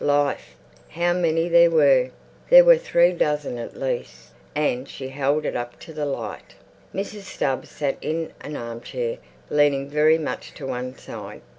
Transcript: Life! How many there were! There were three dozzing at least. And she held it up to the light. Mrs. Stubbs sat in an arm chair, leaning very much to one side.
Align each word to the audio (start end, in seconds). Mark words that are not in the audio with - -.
Life! 0.03 0.55
How 0.89 1.13
many 1.13 1.47
there 1.47 1.69
were! 1.69 2.09
There 2.49 2.63
were 2.63 2.79
three 2.79 3.11
dozzing 3.13 3.59
at 3.59 3.79
least. 3.79 4.29
And 4.55 4.89
she 4.89 5.09
held 5.09 5.45
it 5.45 5.55
up 5.55 5.79
to 5.81 5.93
the 5.93 6.07
light. 6.07 6.55
Mrs. 6.91 7.21
Stubbs 7.25 7.69
sat 7.69 7.97
in 8.01 8.33
an 8.41 8.55
arm 8.55 8.81
chair, 8.81 9.19
leaning 9.51 9.87
very 9.87 10.17
much 10.17 10.55
to 10.55 10.65
one 10.65 10.97
side. 10.97 11.41